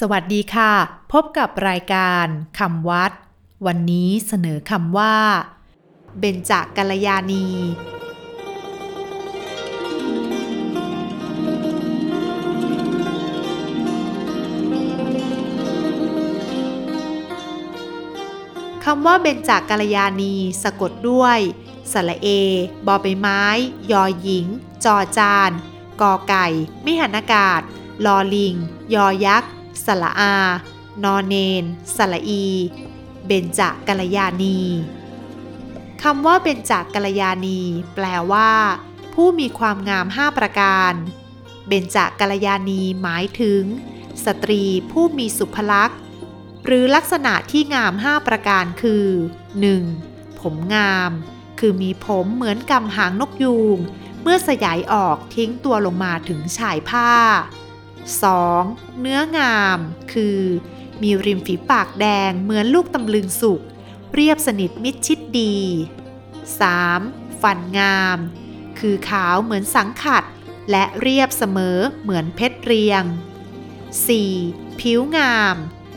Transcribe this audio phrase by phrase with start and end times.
[0.00, 0.72] สวัสดีค่ะ
[1.12, 2.26] พบกับรายการ
[2.58, 3.12] คำวัด
[3.66, 5.16] วันนี้เสนอคำว่า
[6.18, 7.46] เบญจกัลยาณี
[18.84, 21.38] คำว่าเบญจกัลยาณี สะกดด้วย
[21.92, 22.28] สระเอ
[22.86, 23.42] บอใบไม้
[23.90, 24.46] ยอหญิง
[24.84, 25.50] จอจาน
[26.00, 26.46] กอไก่
[26.84, 27.60] มิหันอากาศ
[28.04, 28.54] ลอลิง
[28.94, 30.36] ยอยักษ์ สระอา
[31.04, 31.64] นอเนน
[31.96, 32.46] สระอี
[33.26, 34.60] เบญจกัลยาณี
[36.02, 37.60] คำว่าเบญจกัลยาณี
[37.94, 38.50] แปลว่า
[39.14, 40.92] ผู้มีความงาม5ประการ
[41.68, 43.62] เบญจกัลยาณีหมายถึง
[44.24, 46.00] สตรีผู้มีสุภลักษณ์
[46.64, 49.06] หรือลักษณะที่งาม5ประการคือ
[49.74, 50.40] 1.
[50.40, 51.10] ผมงาม
[51.58, 53.78] คือมีผมเหมือนกำหางนกยูง
[54.22, 57.10] เมื่อสยายออกทิ้งตัวลงมาถึงชายผ้า
[58.14, 59.00] 2.
[59.00, 59.78] เนื้องาม
[60.12, 60.40] คือ
[61.02, 63.60] มีริมฝีปากแดงเหมือนลูกตำลึงสุก
[64.14, 65.56] เรียบสนิทมิดชิดดี
[66.68, 67.42] 3.
[67.42, 68.18] ฟันงาม
[68.78, 70.24] คือขาวเหมือนสังขัด
[70.70, 73.02] และเรียบเสมอเหมือนเพชรเรียง
[74.10, 74.80] 4.
[74.80, 75.56] ผิวงาม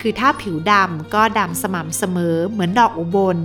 [0.00, 3.38] คือถ้าผิวดำก็ดำสม่ำเสมอเหมือนดอกอุบล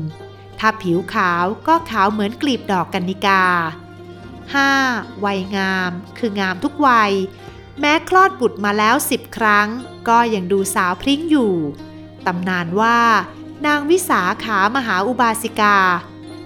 [0.59, 3.43] ถ้าผิวขาวก็ขาวเหมือนกลีบดอกกันนิกา
[4.73, 5.25] 5.
[5.25, 7.11] วัยงาม คืองามทุกวัย
[7.79, 9.67] แม้คลอดบุตรมาแล้วสิบครั้ง
[10.09, 11.53] ก็ยังดูสาวพริ้งอยู่
[12.25, 12.99] ตำนานว่า
[13.65, 15.77] นางวิสาขามหาอุบาสิกา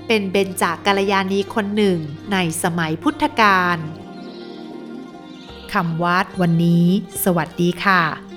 [0.07, 1.97] เป็นเบญจกัลยาณีคนหนึ่ง
[2.31, 3.77] ในสมัยพุทธกาล
[5.73, 6.85] คำวัดวันนี้
[7.23, 8.28] สวัสดีค่ะ